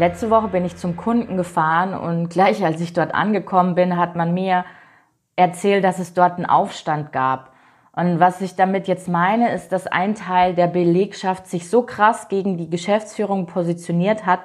[0.00, 4.16] Letzte Woche bin ich zum Kunden gefahren und gleich als ich dort angekommen bin, hat
[4.16, 4.64] man mir
[5.36, 7.52] erzählt, dass es dort einen Aufstand gab.
[7.92, 12.28] Und was ich damit jetzt meine, ist, dass ein Teil der Belegschaft sich so krass
[12.28, 14.40] gegen die Geschäftsführung positioniert hat,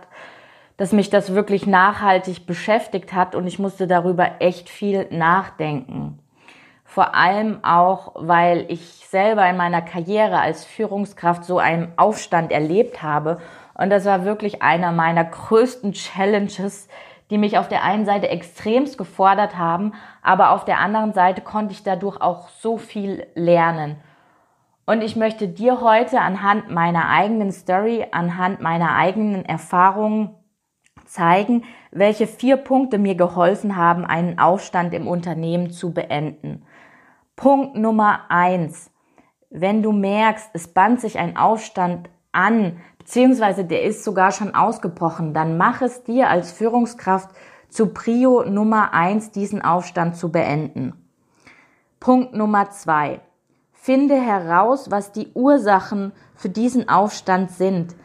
[0.76, 6.20] dass mich das wirklich nachhaltig beschäftigt hat und ich musste darüber echt viel nachdenken.
[6.84, 13.02] Vor allem auch, weil ich selber in meiner Karriere als Führungskraft so einen Aufstand erlebt
[13.02, 13.38] habe
[13.78, 16.88] und das war wirklich einer meiner größten Challenges,
[17.30, 21.74] die mich auf der einen Seite extremst gefordert haben, aber auf der anderen Seite konnte
[21.74, 23.98] ich dadurch auch so viel lernen.
[24.86, 30.36] Und ich möchte dir heute anhand meiner eigenen Story, anhand meiner eigenen Erfahrungen
[31.06, 36.64] zeigen, welche vier Punkte mir geholfen haben, einen Aufstand im Unternehmen zu beenden.
[37.36, 38.92] Punkt Nummer eins.
[39.50, 45.36] Wenn du merkst, es band sich ein Aufstand an, beziehungsweise der ist sogar schon ausgebrochen,
[45.36, 47.30] dann mach es dir als Führungskraft
[47.70, 50.94] zu Prio Nummer eins, diesen Aufstand zu beenden.
[52.00, 53.22] Punkt Nummer zwei.
[53.74, 57.96] Finde heraus, was die Ursachen für diesen Aufstand sind.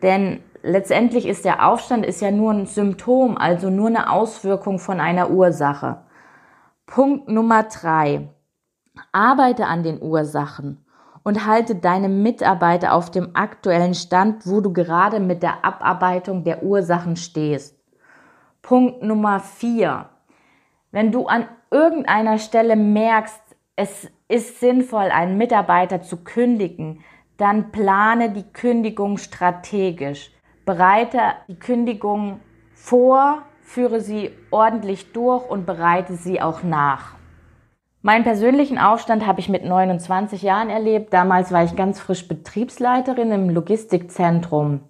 [0.00, 5.00] Denn letztendlich ist der Aufstand ist ja nur ein Symptom, also nur eine Auswirkung von
[5.00, 6.06] einer Ursache.
[6.86, 8.30] Punkt Nummer drei.
[9.12, 10.85] Arbeite an den Ursachen
[11.26, 16.62] und halte deine Mitarbeiter auf dem aktuellen Stand, wo du gerade mit der Abarbeitung der
[16.62, 17.76] Ursachen stehst.
[18.62, 20.08] Punkt Nummer vier.
[20.92, 23.42] Wenn du an irgendeiner Stelle merkst,
[23.74, 27.00] es ist sinnvoll, einen Mitarbeiter zu kündigen,
[27.38, 30.30] dann plane die Kündigung strategisch.
[30.64, 32.38] Bereite die Kündigung
[32.72, 37.15] vor, führe sie ordentlich durch und bereite sie auch nach.
[38.06, 41.12] Meinen persönlichen Aufstand habe ich mit 29 Jahren erlebt.
[41.12, 44.82] Damals war ich ganz frisch Betriebsleiterin im Logistikzentrum.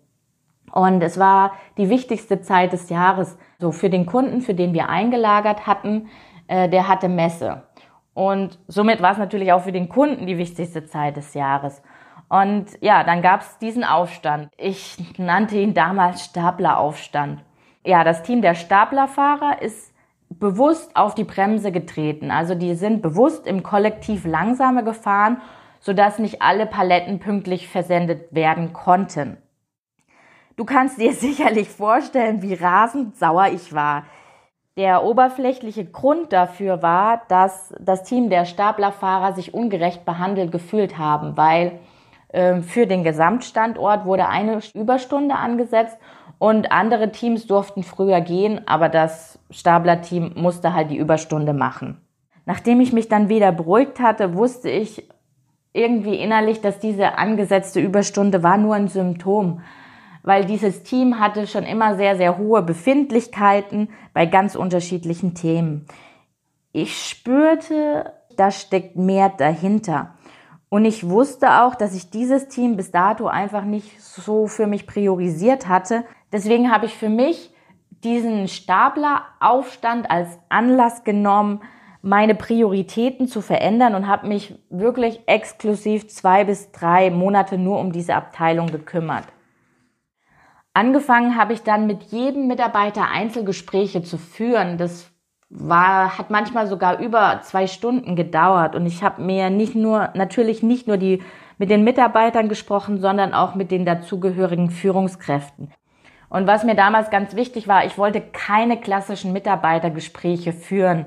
[0.71, 3.39] Und es war die wichtigste Zeit des Jahres.
[3.59, 6.11] So für den Kunden, für den wir eingelagert hatten,
[6.47, 7.63] äh, der hatte Messe.
[8.13, 11.81] Und somit war es natürlich auch für den Kunden die wichtigste Zeit des Jahres.
[12.29, 14.51] Und ja, dann gab es diesen Aufstand.
[14.59, 17.43] Ich nannte ihn damals Stapleraufstand.
[17.83, 19.96] Ja, das Team der Staplerfahrer ist
[20.39, 22.31] bewusst auf die Bremse getreten.
[22.31, 25.41] Also die sind bewusst im Kollektiv langsamer gefahren,
[25.81, 29.37] sodass nicht alle Paletten pünktlich versendet werden konnten.
[30.57, 34.05] Du kannst dir sicherlich vorstellen, wie rasend sauer ich war.
[34.77, 41.37] Der oberflächliche Grund dafür war, dass das Team der Staplerfahrer sich ungerecht behandelt gefühlt haben,
[41.37, 41.79] weil
[42.63, 45.97] für den Gesamtstandort wurde eine Überstunde angesetzt
[46.39, 52.01] und andere Teams durften früher gehen, aber das Stabler-Team musste halt die Überstunde machen.
[52.45, 55.09] Nachdem ich mich dann wieder beruhigt hatte, wusste ich
[55.73, 59.61] irgendwie innerlich, dass diese angesetzte Überstunde war nur ein Symptom,
[60.23, 65.87] weil dieses Team hatte schon immer sehr, sehr hohe Befindlichkeiten bei ganz unterschiedlichen Themen.
[66.73, 70.16] Ich spürte, da steckt mehr dahinter.
[70.69, 74.87] Und ich wusste auch, dass ich dieses Team bis dato einfach nicht so für mich
[74.87, 76.05] priorisiert hatte.
[76.33, 77.55] Deswegen habe ich für mich
[78.03, 81.61] diesen Stapleraufstand als Anlass genommen,
[82.03, 87.91] meine Prioritäten zu verändern und habe mich wirklich exklusiv zwei bis drei Monate nur um
[87.91, 89.25] diese Abteilung gekümmert.
[90.73, 94.79] Angefangen habe ich dann mit jedem Mitarbeiter Einzelgespräche zu führen.
[94.79, 95.11] Das
[95.49, 100.63] war, hat manchmal sogar über zwei Stunden gedauert und ich habe mir nicht nur, natürlich
[100.63, 101.23] nicht nur die,
[101.59, 105.73] mit den Mitarbeitern gesprochen, sondern auch mit den dazugehörigen Führungskräften.
[106.29, 111.07] Und was mir damals ganz wichtig war, ich wollte keine klassischen Mitarbeitergespräche führen,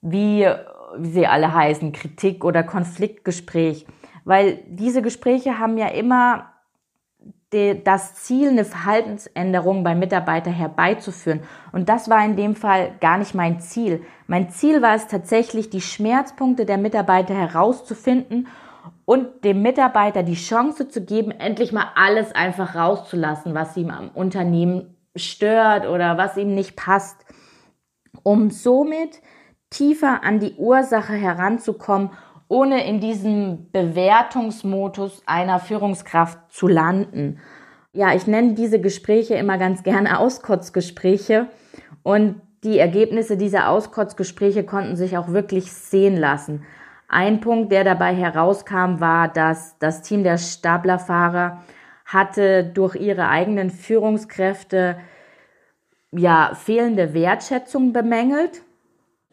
[0.00, 0.48] wie,
[0.96, 3.86] wie sie alle heißen, Kritik oder Konfliktgespräch,
[4.24, 6.46] weil diese Gespräche haben ja immer
[7.56, 11.40] die, das Ziel, eine Verhaltensänderung beim Mitarbeiter herbeizuführen.
[11.72, 14.04] Und das war in dem Fall gar nicht mein Ziel.
[14.26, 18.48] Mein Ziel war es tatsächlich, die Schmerzpunkte der Mitarbeiter herauszufinden
[19.04, 24.10] und dem Mitarbeiter die Chance zu geben, endlich mal alles einfach rauszulassen, was ihm am
[24.10, 27.24] Unternehmen stört oder was ihm nicht passt,
[28.22, 29.22] um somit
[29.70, 32.10] tiefer an die Ursache heranzukommen
[32.48, 37.40] ohne in diesem Bewertungsmodus einer Führungskraft zu landen.
[37.92, 41.48] Ja, ich nenne diese Gespräche immer ganz gerne Auskotzgespräche
[42.02, 46.64] und die Ergebnisse dieser Auskotzgespräche konnten sich auch wirklich sehen lassen.
[47.08, 51.62] Ein Punkt, der dabei herauskam, war, dass das Team der Staplerfahrer
[52.04, 54.96] hatte durch ihre eigenen Führungskräfte
[56.12, 58.62] ja fehlende Wertschätzung bemängelt.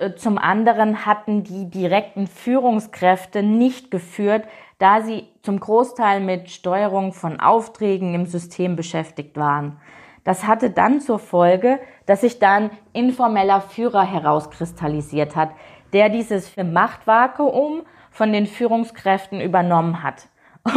[0.03, 4.45] Äh, zum anderen hatten die direkten Führungskräfte nicht geführt,
[4.79, 9.79] da sie zum Großteil mit Steuerung von Aufträgen im System beschäftigt waren.
[10.23, 15.51] Das hatte dann zur Folge, dass sich dann informeller Führer herauskristallisiert hat,
[15.91, 20.27] der dieses Machtvakuum von den Führungskräften übernommen hat.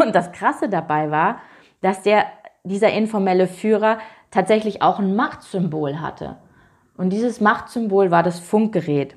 [0.03, 1.41] Und das Krasse dabei war,
[1.81, 2.27] dass der,
[2.65, 3.99] dieser informelle Führer
[4.33, 6.37] tatsächlich auch ein Machtsymbol hatte.
[6.97, 9.17] Und dieses Machtsymbol war das Funkgerät.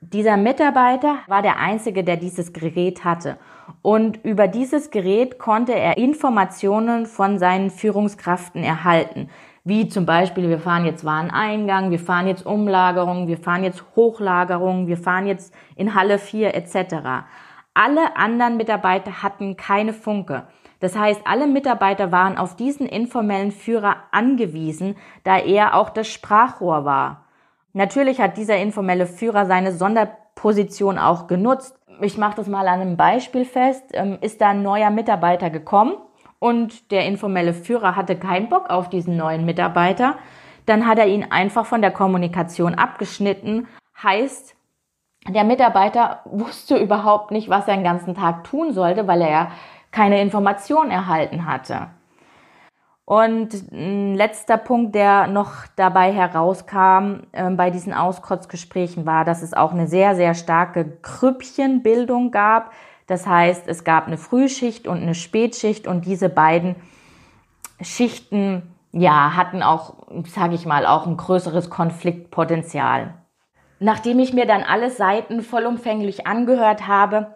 [0.00, 3.36] Dieser Mitarbeiter war der Einzige, der dieses Gerät hatte.
[3.82, 9.28] Und über dieses Gerät konnte er Informationen von seinen Führungskräften erhalten.
[9.62, 14.86] Wie zum Beispiel, wir fahren jetzt Wareneingang, wir fahren jetzt Umlagerung, wir fahren jetzt Hochlagerung,
[14.86, 17.26] wir fahren jetzt in Halle 4 etc.
[17.74, 20.44] Alle anderen Mitarbeiter hatten keine Funke.
[20.80, 26.84] Das heißt, alle Mitarbeiter waren auf diesen informellen Führer angewiesen, da er auch das Sprachrohr
[26.84, 27.26] war.
[27.72, 31.78] Natürlich hat dieser informelle Führer seine Sonderposition auch genutzt.
[32.00, 33.84] Ich mache das mal an einem Beispiel fest.
[33.92, 35.94] Ähm, ist da ein neuer Mitarbeiter gekommen
[36.40, 40.16] und der informelle Führer hatte keinen Bock auf diesen neuen Mitarbeiter,
[40.66, 43.68] dann hat er ihn einfach von der Kommunikation abgeschnitten.
[44.02, 44.56] Heißt,
[45.28, 49.50] der Mitarbeiter wusste überhaupt nicht, was er den ganzen Tag tun sollte, weil er ja
[49.90, 51.88] keine Information erhalten hatte.
[53.10, 59.52] Und ein letzter Punkt, der noch dabei herauskam äh, bei diesen Auskotzgesprächen, war, dass es
[59.52, 62.70] auch eine sehr, sehr starke Krüppchenbildung gab.
[63.08, 66.76] Das heißt, es gab eine Frühschicht und eine Spätschicht und diese beiden
[67.80, 69.94] Schichten, ja, hatten auch,
[70.26, 73.14] sage ich mal, auch ein größeres Konfliktpotenzial.
[73.80, 77.34] Nachdem ich mir dann alle Seiten vollumfänglich angehört habe,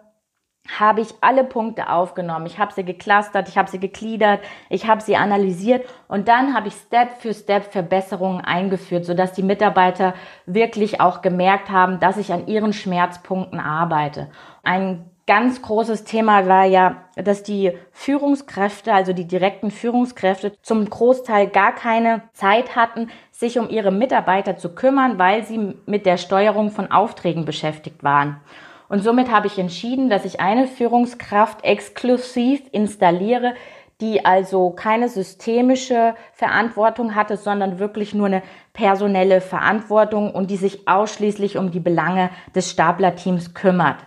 [0.67, 2.45] habe ich alle Punkte aufgenommen.
[2.45, 6.67] Ich habe sie geclustert, ich habe sie gegliedert, ich habe sie analysiert und dann habe
[6.67, 10.13] ich Step für Step Verbesserungen eingeführt, sodass die Mitarbeiter
[10.45, 14.29] wirklich auch gemerkt haben, dass ich an ihren Schmerzpunkten arbeite.
[14.63, 21.47] Ein ganz großes Thema war ja, dass die Führungskräfte, also die direkten Führungskräfte, zum Großteil
[21.47, 26.69] gar keine Zeit hatten, sich um ihre Mitarbeiter zu kümmern, weil sie mit der Steuerung
[26.69, 28.39] von Aufträgen beschäftigt waren.
[28.87, 33.53] Und somit habe ich entschieden, dass ich eine Führungskraft exklusiv installiere,
[34.01, 38.43] die also keine systemische Verantwortung hatte, sondern wirklich nur eine
[38.73, 43.97] personelle Verantwortung und die sich ausschließlich um die Belange des Staplerteams kümmert.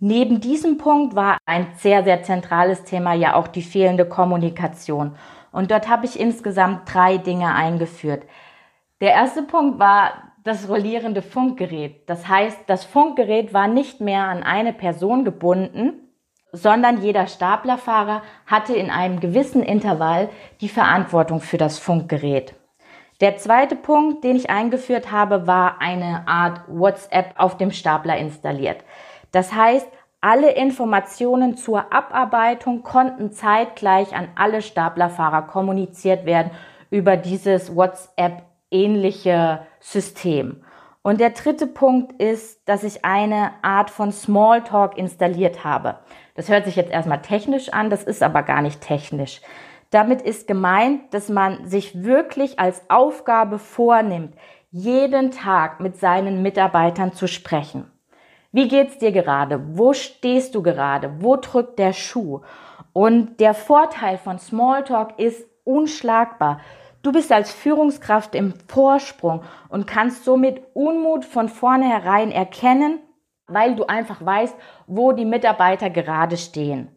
[0.00, 5.16] Neben diesem Punkt war ein sehr, sehr zentrales Thema ja auch die fehlende Kommunikation.
[5.50, 8.24] Und dort habe ich insgesamt drei Dinge eingeführt.
[9.00, 12.08] Der erste Punkt war das rollierende Funkgerät.
[12.08, 16.08] Das heißt, das Funkgerät war nicht mehr an eine Person gebunden,
[16.52, 20.30] sondern jeder Staplerfahrer hatte in einem gewissen Intervall
[20.60, 22.54] die Verantwortung für das Funkgerät.
[23.20, 28.78] Der zweite Punkt, den ich eingeführt habe, war eine Art WhatsApp auf dem Stapler installiert.
[29.32, 29.88] Das heißt,
[30.20, 36.50] alle Informationen zur Abarbeitung konnten zeitgleich an alle Staplerfahrer kommuniziert werden
[36.90, 40.62] über dieses WhatsApp ähnliche System.
[41.02, 45.98] Und der dritte Punkt ist, dass ich eine Art von Smalltalk installiert habe.
[46.34, 49.40] Das hört sich jetzt erstmal technisch an, das ist aber gar nicht technisch.
[49.90, 54.34] Damit ist gemeint, dass man sich wirklich als Aufgabe vornimmt,
[54.70, 57.90] jeden Tag mit seinen Mitarbeitern zu sprechen.
[58.52, 59.78] Wie geht's dir gerade?
[59.78, 61.22] Wo stehst du gerade?
[61.22, 62.40] Wo drückt der Schuh?
[62.92, 66.60] Und der Vorteil von Smalltalk ist unschlagbar.
[67.02, 72.98] Du bist als Führungskraft im Vorsprung und kannst somit Unmut von vornherein erkennen,
[73.46, 76.88] weil du einfach weißt, wo die Mitarbeiter gerade stehen.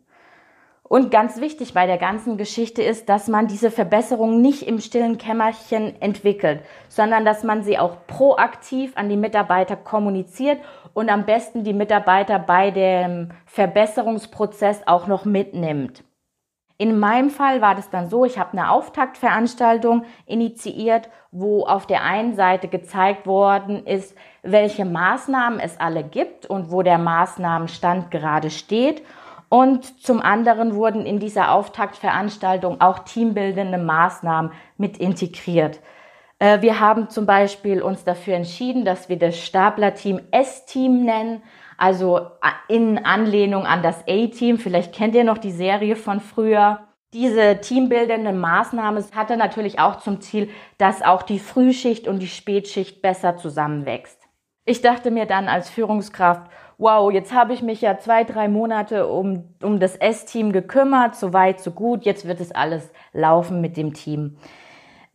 [0.91, 5.17] Und ganz wichtig bei der ganzen Geschichte ist, dass man diese Verbesserung nicht im stillen
[5.17, 10.59] Kämmerchen entwickelt, sondern dass man sie auch proaktiv an die Mitarbeiter kommuniziert
[10.93, 16.03] und am besten die Mitarbeiter bei dem Verbesserungsprozess auch noch mitnimmt.
[16.81, 22.03] In meinem Fall war das dann so, ich habe eine Auftaktveranstaltung initiiert, wo auf der
[22.03, 28.49] einen Seite gezeigt worden ist, welche Maßnahmen es alle gibt und wo der Maßnahmenstand gerade
[28.49, 29.03] steht.
[29.47, 35.81] Und zum anderen wurden in dieser Auftaktveranstaltung auch teambildende Maßnahmen mit integriert.
[36.39, 41.43] Äh, wir haben zum Beispiel uns dafür entschieden, dass wir das Staplerteam S-Team nennen
[41.81, 42.27] also
[42.67, 44.59] in Anlehnung an das A-Team.
[44.59, 46.87] Vielleicht kennt ihr noch die Serie von früher.
[47.11, 53.01] Diese teambildende Maßnahme hatte natürlich auch zum Ziel, dass auch die Frühschicht und die Spätschicht
[53.01, 54.21] besser zusammenwächst.
[54.63, 59.07] Ich dachte mir dann als Führungskraft, wow, jetzt habe ich mich ja zwei, drei Monate
[59.07, 63.75] um, um das S-Team gekümmert, so weit, so gut, jetzt wird es alles laufen mit
[63.75, 64.37] dem Team.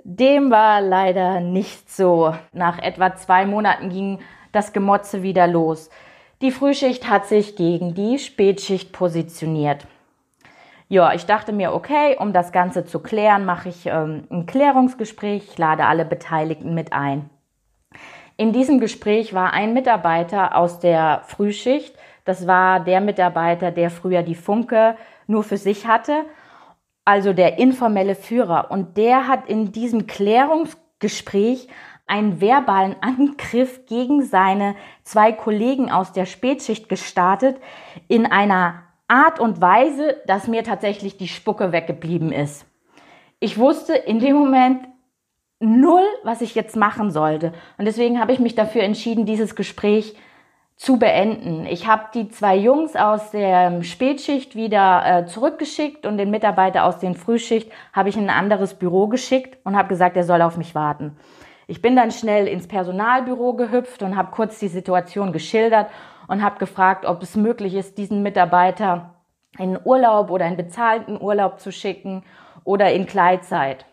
[0.02, 2.34] Dem war leider nicht so.
[2.52, 4.18] Nach etwa zwei Monaten ging
[4.50, 5.90] das Gemotze wieder los.
[6.42, 9.86] Die Frühschicht hat sich gegen die Spätschicht positioniert.
[10.88, 15.56] Ja, ich dachte mir, okay, um das Ganze zu klären, mache ich ähm, ein Klärungsgespräch,
[15.56, 17.30] lade alle Beteiligten mit ein.
[18.36, 21.96] In diesem Gespräch war ein Mitarbeiter aus der Frühschicht.
[22.26, 26.26] Das war der Mitarbeiter, der früher die Funke nur für sich hatte,
[27.06, 28.70] also der informelle Führer.
[28.70, 31.68] Und der hat in diesem Klärungsgespräch
[32.06, 37.56] einen verbalen Angriff gegen seine zwei Kollegen aus der Spätschicht gestartet
[38.08, 42.66] in einer Art und Weise, dass mir tatsächlich die Spucke weggeblieben ist.
[43.38, 44.86] Ich wusste in dem Moment
[45.60, 47.52] null, was ich jetzt machen sollte.
[47.78, 50.16] Und deswegen habe ich mich dafür entschieden, dieses Gespräch
[50.76, 51.64] zu beenden.
[51.66, 56.98] Ich habe die zwei Jungs aus der Spätschicht wieder äh, zurückgeschickt und den Mitarbeiter aus
[56.98, 60.58] der Frühschicht habe ich in ein anderes Büro geschickt und habe gesagt, er soll auf
[60.58, 61.16] mich warten.
[61.68, 65.90] Ich bin dann schnell ins Personalbüro gehüpft und habe kurz die Situation geschildert
[66.28, 69.14] und habe gefragt, ob es möglich ist, diesen Mitarbeiter
[69.58, 72.22] in Urlaub oder in bezahlten Urlaub zu schicken
[72.62, 73.84] oder in Kleidzeit.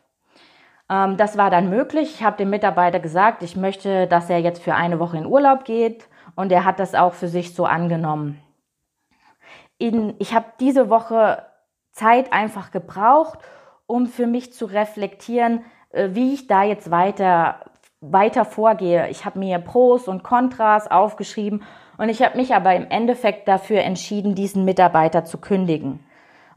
[0.89, 2.15] Ähm, das war dann möglich.
[2.15, 5.65] Ich habe dem Mitarbeiter gesagt, ich möchte, dass er jetzt für eine Woche in Urlaub
[5.65, 8.39] geht und er hat das auch für sich so angenommen.
[9.79, 11.43] In, ich habe diese Woche
[11.91, 13.39] Zeit einfach gebraucht,
[13.87, 15.63] um für mich zu reflektieren,
[15.93, 17.59] wie ich da jetzt weiter,
[18.01, 19.09] weiter vorgehe.
[19.09, 21.63] Ich habe mir Pros und Kontras aufgeschrieben
[21.97, 26.00] und ich habe mich aber im Endeffekt dafür entschieden, diesen Mitarbeiter zu kündigen.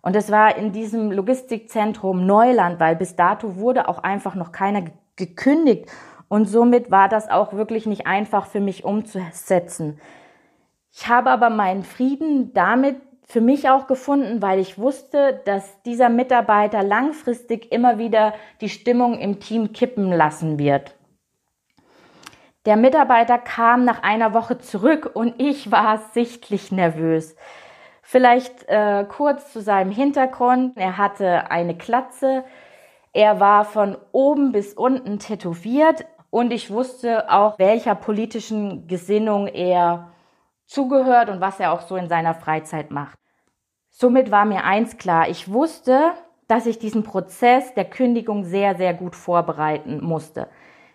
[0.01, 4.85] Und es war in diesem Logistikzentrum Neuland, weil bis dato wurde auch einfach noch keiner
[5.17, 5.91] gekündigt.
[6.29, 10.01] Und somit war das auch wirklich nicht einfach für mich umzusetzen.
[10.93, 16.09] Ich habe aber meinen Frieden damit für mich auch gefunden, weil ich wusste, dass dieser
[16.09, 20.95] Mitarbeiter langfristig immer wieder die Stimmung im Team kippen lassen wird.
[22.67, 27.37] Der Mitarbeiter kam nach einer Woche zurück und ich war sichtlich nervös.
[28.03, 30.77] Vielleicht äh, kurz zu seinem Hintergrund.
[30.77, 32.45] Er hatte eine Klatze.
[33.13, 40.13] Er war von oben bis unten tätowiert und ich wusste auch, welcher politischen Gesinnung er
[40.67, 43.19] zugehört und was er auch so in seiner Freizeit macht.
[43.91, 45.29] Somit war mir eins klar.
[45.29, 46.13] Ich wusste,
[46.49, 50.49] dass ich diesen Prozess der Kündigung sehr, sehr gut vorbereiten musste.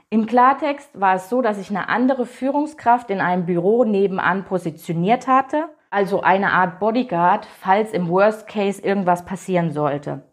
[0.10, 5.28] Im Klartext war es so, dass ich eine andere Führungskraft in einem Büro nebenan positioniert
[5.28, 10.24] hatte, also eine Art Bodyguard, falls im Worst Case irgendwas passieren sollte.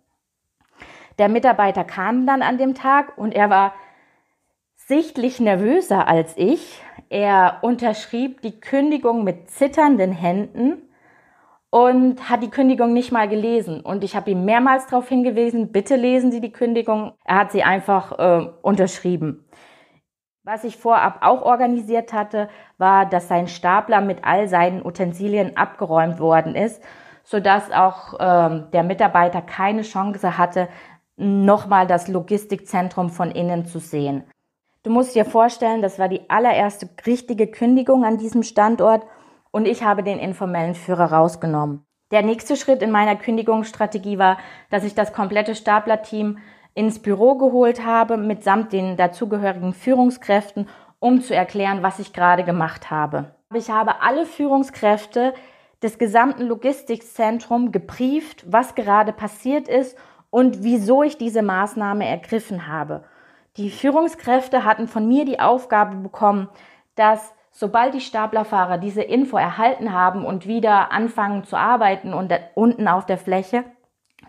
[1.18, 3.72] Der Mitarbeiter kam dann an dem Tag und er war
[4.74, 6.82] sichtlich nervöser als ich.
[7.10, 10.82] Er unterschrieb die Kündigung mit zitternden Händen
[11.70, 13.80] und hat die Kündigung nicht mal gelesen.
[13.80, 17.12] Und ich habe ihm mehrmals darauf hingewiesen, bitte lesen Sie die Kündigung.
[17.24, 19.44] Er hat sie einfach äh, unterschrieben.
[20.44, 22.48] Was ich vorab auch organisiert hatte,
[22.78, 26.82] war, dass sein Stapler mit all seinen Utensilien abgeräumt worden ist,
[27.22, 30.68] sodass auch ähm, der Mitarbeiter keine Chance hatte,
[31.16, 34.24] nochmal das Logistikzentrum von innen zu sehen.
[34.88, 39.04] Du musst dir vorstellen, das war die allererste richtige Kündigung an diesem Standort
[39.50, 41.84] und ich habe den informellen Führer rausgenommen.
[42.10, 44.38] Der nächste Schritt in meiner Kündigungsstrategie war,
[44.70, 46.38] dass ich das komplette Staplerteam
[46.72, 52.90] ins Büro geholt habe, mitsamt den dazugehörigen Führungskräften, um zu erklären, was ich gerade gemacht
[52.90, 53.34] habe.
[53.52, 55.34] Ich habe alle Führungskräfte
[55.82, 59.98] des gesamten Logistikzentrums gebrieft, was gerade passiert ist
[60.30, 63.04] und wieso ich diese Maßnahme ergriffen habe.
[63.58, 66.48] Die Führungskräfte hatten von mir die Aufgabe bekommen,
[66.94, 72.86] dass sobald die Staplerfahrer diese Info erhalten haben und wieder anfangen zu arbeiten und unten
[72.86, 73.64] auf der Fläche,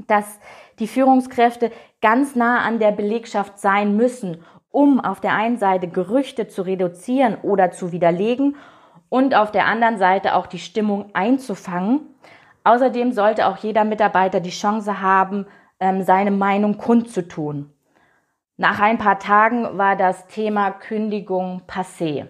[0.07, 0.39] dass
[0.79, 1.71] die Führungskräfte
[2.01, 7.37] ganz nah an der Belegschaft sein müssen, um auf der einen Seite Gerüchte zu reduzieren
[7.43, 8.55] oder zu widerlegen
[9.09, 12.01] und auf der anderen Seite auch die Stimmung einzufangen.
[12.63, 15.45] Außerdem sollte auch jeder Mitarbeiter die Chance haben,
[15.79, 17.71] ähm, seine Meinung kundzutun.
[18.61, 22.27] Nach ein paar Tagen war das Thema Kündigung passé.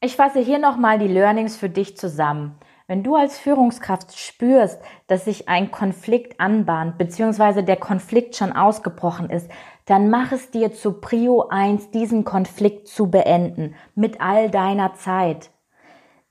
[0.00, 2.58] Ich fasse hier nochmal die Learnings für dich zusammen.
[2.86, 9.28] Wenn du als Führungskraft spürst, dass sich ein Konflikt anbahnt, beziehungsweise der Konflikt schon ausgebrochen
[9.28, 9.50] ist,
[9.84, 15.50] dann mach es dir zu Prio 1, diesen Konflikt zu beenden, mit all deiner Zeit.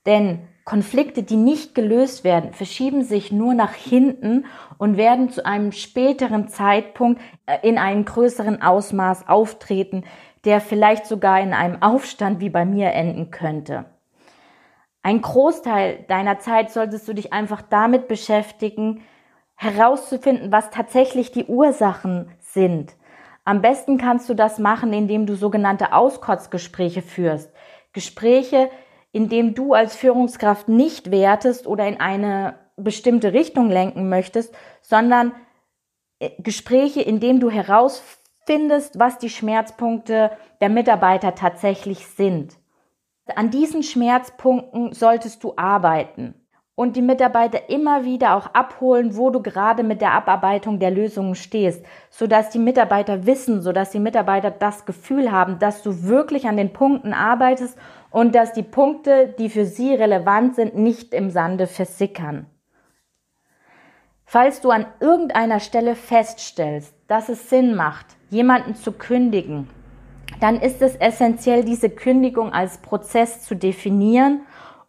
[0.06, 4.46] Denn Konflikte, die nicht gelöst werden, verschieben sich nur nach hinten
[4.78, 10.04] und werden zu einem späteren Zeitpunkt äh, in einem größeren Ausmaß auftreten,
[10.44, 13.86] der vielleicht sogar in einem Aufstand wie bei mir enden könnte.
[15.02, 19.02] Ein Großteil deiner Zeit solltest du dich einfach damit beschäftigen,
[19.56, 22.94] herauszufinden, was tatsächlich die Ursachen sind.
[23.44, 27.52] Am besten kannst du das machen, indem du sogenannte Auskotzgespräche führst.
[27.92, 28.70] Gespräche,
[29.12, 35.34] in dem du als Führungskraft nicht wertest oder in eine bestimmte Richtung lenken möchtest, sondern
[36.18, 42.56] äh, Gespräche, in dem du herausfindest, was die Schmerzpunkte der Mitarbeiter tatsächlich sind.
[43.36, 46.34] An diesen Schmerzpunkten solltest du arbeiten
[46.74, 51.34] und die Mitarbeiter immer wieder auch abholen, wo du gerade mit der Abarbeitung der Lösungen
[51.34, 56.56] stehst, sodass die Mitarbeiter wissen, sodass die Mitarbeiter das Gefühl haben, dass du wirklich an
[56.56, 57.76] den Punkten arbeitest
[58.10, 62.46] und dass die Punkte, die für sie relevant sind, nicht im Sande versickern.
[64.24, 69.68] Falls du an irgendeiner Stelle feststellst, dass es Sinn macht, jemanden zu kündigen,
[70.40, 74.40] dann ist es essentiell, diese Kündigung als Prozess zu definieren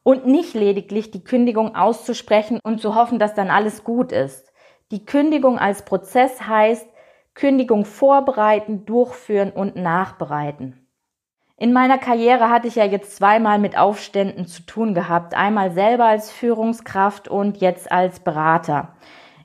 [0.03, 4.51] und nicht lediglich die Kündigung auszusprechen und zu hoffen, dass dann alles gut ist.
[4.91, 6.87] Die Kündigung als Prozess heißt
[7.33, 10.87] Kündigung vorbereiten, durchführen und nachbereiten.
[11.57, 16.05] In meiner Karriere hatte ich ja jetzt zweimal mit Aufständen zu tun gehabt, einmal selber
[16.05, 18.95] als Führungskraft und jetzt als Berater.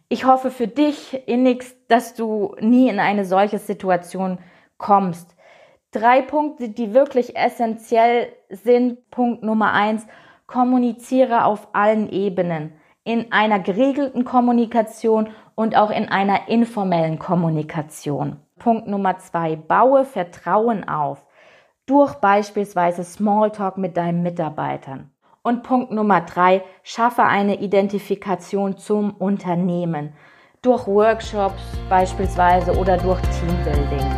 [0.08, 4.38] Ich hoffe für dich innigst, dass du nie in eine solche Situation
[4.78, 5.36] kommst.
[5.92, 9.10] Drei Punkte, die wirklich essentiell sind.
[9.10, 10.06] Punkt Nummer eins,
[10.48, 12.72] kommuniziere auf allen Ebenen.
[13.04, 18.40] In einer geregelten Kommunikation und auch in einer informellen Kommunikation.
[18.58, 21.24] Punkt Nummer zwei, baue Vertrauen auf.
[21.86, 25.10] Durch beispielsweise Smalltalk mit deinen Mitarbeitern.
[25.42, 30.12] Und Punkt Nummer drei, schaffe eine Identifikation zum Unternehmen.
[30.60, 34.17] Durch Workshops beispielsweise oder durch Teambuilding.